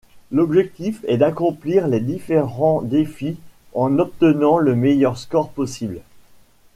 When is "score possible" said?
5.15-6.01